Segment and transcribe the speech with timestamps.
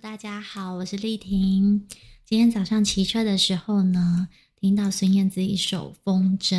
[0.00, 1.86] 大家好，我是丽婷。
[2.24, 6.56] 今天早上骑车的时候呢，听到孙燕姿一首《风筝》，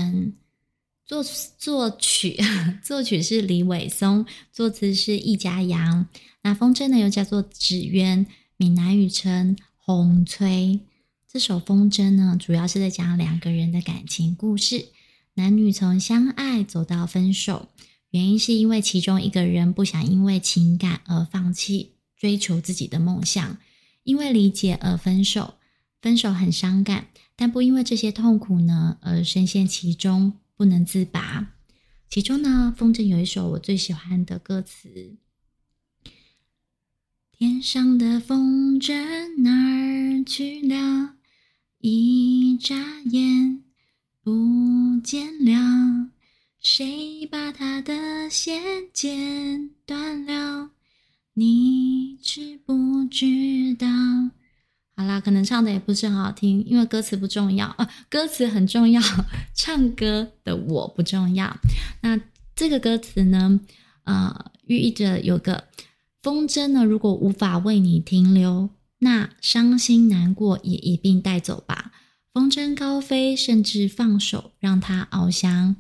[1.04, 1.24] 作
[1.58, 2.38] 作曲
[2.84, 6.08] 作曲是李伟松，作词是易家扬。
[6.44, 10.82] 那《风筝》呢，又叫做纸鸢，闽南语称红吹。
[11.28, 14.90] 这首《风筝》呢，主要是在讲两个人的感情故事，
[15.34, 17.70] 男女从相爱走到分手，
[18.12, 21.93] 原因是因为其中一个人不想因为情感而放弃。
[22.24, 23.58] 追求自己的梦想，
[24.04, 25.56] 因为理解而分手，
[26.02, 31.52] 分手很伤感，但不因为这些痛苦呢而深陷其中不能自拔。
[32.10, 35.18] 其中呢，《风筝》有一首我最喜欢的歌词：
[37.34, 41.16] 天上的风筝哪儿去了？
[41.80, 43.62] 一眨眼
[44.24, 44.32] 不
[45.04, 46.10] 见了，
[46.62, 48.64] 谁把它的线
[48.94, 50.70] 剪断了？
[51.36, 51.83] 你
[55.24, 59.02] 可能唱的也不是很好听，因为歌词不重要，啊，歌词很重要，
[59.56, 61.58] 唱歌的我不重要。
[62.02, 62.20] 那
[62.56, 63.60] 这个歌词呢，
[64.04, 65.64] 呃，寓意着有个
[66.22, 71.92] 风筝呢，如果无法为你停留，那伤心难过也一并带走吧。
[72.34, 75.76] 风筝高飞，甚至放手让它翱翔，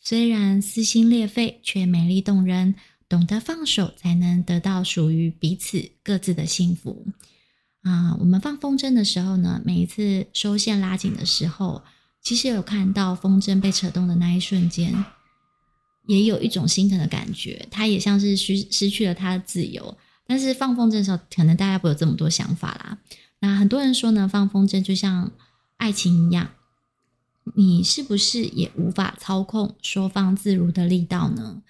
[0.00, 2.74] 虽然撕心裂肺，却美丽动人。
[3.08, 7.06] 懂得放手，才能得到属于彼此各自的幸福
[7.86, 8.16] 啊！
[8.18, 11.84] 我们放风筝的时候呢，每一次收线拉紧的时候，
[12.20, 15.04] 其实有看到风筝被扯动的那一瞬间，
[16.06, 17.68] 也有一种心疼的感觉。
[17.70, 19.96] 它也像是失失去了它的自由。
[20.26, 22.98] 但是放风筝的时候，可能大家不会有这么多想法啦。
[23.38, 25.30] 那很多人说呢，放风筝就像
[25.76, 26.50] 爱情一样，
[27.54, 31.62] 你是不是也无法操控收放自如的力道呢？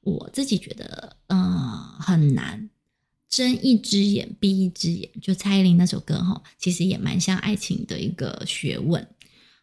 [0.00, 2.69] 我自己觉得，嗯、呃，很难
[3.30, 5.08] 睁一只眼闭一只眼。
[5.22, 9.06] 就蔡依林那首歌哈，其实也蛮像爱情的一个学问。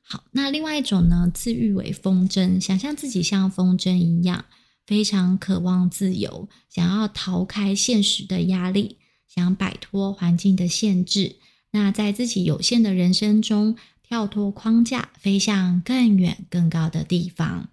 [0.02, 4.46] 好，那另外一种呢，自喻为风筝，想象自己像风筝一样，
[4.86, 11.36] 非常渴望自由，想要逃开现实的压力，想摆脱环境的限制。
[11.72, 17.68] 那在自己有限的人生中，跳脱框架，飞向更远更高的地方。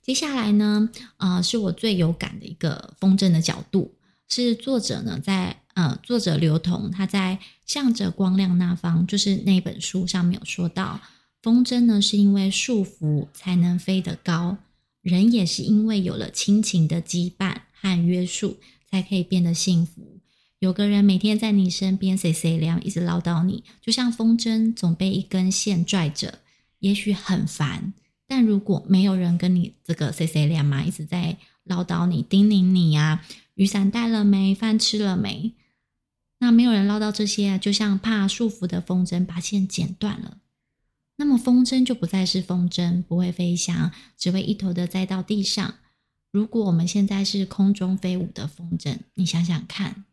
[0.00, 3.92] 接下来呢，呃，是我最有感的一个风筝的角度，
[4.28, 11.00] 是作者呢在呃，作者刘同他在《向着光亮那方》就是那本书上面有说到，
[11.40, 14.58] 风筝呢是因为束缚才能飞得高，
[15.02, 18.58] 人也是因为有了亲情的羁绊和约束，
[18.90, 20.20] 才可以变得幸福。
[20.58, 26.40] 有个人每天在你身边谁谁凉，一直唠叨你，就像风筝总被一根线拽着，
[26.80, 27.92] 也许很烦。
[28.28, 33.24] 但如果没有人跟你这个 C C 两嘛，一直在唠叨你、叮咛你啊，
[33.54, 34.54] 雨伞带了没？
[34.54, 35.54] 饭吃了没？
[36.38, 40.38] 那没有人唠叨这些啊，就像怕束缚的风筝把线剪断了，
[41.16, 45.74] 那么风筝就不再是风筝，不会飞翔，只会一头的栽到地上。
[46.30, 50.04] 如果我们现在是空中飞舞的风筝，你想想看，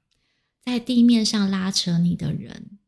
[0.64, 2.80] 在地面上拉扯你的人，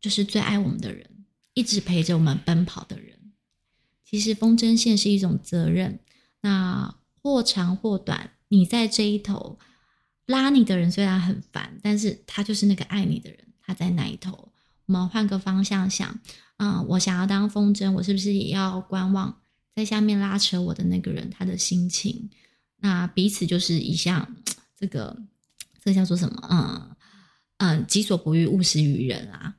[0.00, 3.09] 就是最爱我们的人，一直陪着我们奔跑的人。
[4.10, 6.00] 其实风筝线是一种责任，
[6.40, 9.56] 那或长或短，你在这一头
[10.26, 14.50] 拉你的人虽然很烦，但是他就是那个爱你的人，他在那一头。
[14.86, 16.18] 我们换个方向想，
[16.56, 19.40] 嗯，我想要当风筝，我是不是也要观望
[19.76, 22.28] 在下面拉扯我的那个人他的心情？
[22.78, 24.34] 那彼此就是一项
[24.76, 25.16] 这个
[25.84, 26.48] 这叫做什么？
[26.50, 26.96] 嗯
[27.58, 29.54] 嗯，己所不欲，勿施于人啊。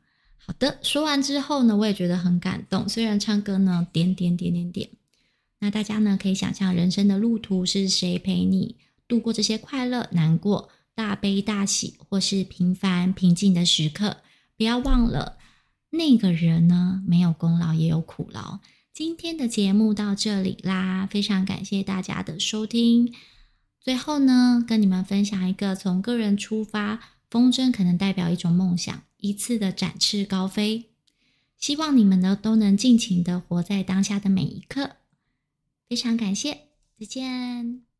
[0.45, 2.89] 好的，说完之后呢，我也觉得很感动。
[2.89, 4.89] 虽然唱歌呢，点点点点点，
[5.59, 8.75] 那大家呢可以想象人生的路途是谁陪你
[9.07, 14.17] 度过这些快乐、难过、大悲大喜，或是平凡平静的时刻。
[14.57, 15.37] 不要忘了，
[15.91, 18.59] 那个人呢，没有功劳也有苦劳。
[18.93, 23.13] 今天的节目到这里啦，非常感谢大家的收听。
[23.79, 29.03] 最后呢，跟你们分享一个从个人出发，风筝可能代表一种梦想。
[29.21, 30.89] 一次的展翅高飞，
[31.57, 34.97] 希望你们呢都能尽情的活在当下的每一刻。
[35.87, 36.67] 非常感谢，
[36.99, 37.90] 再见。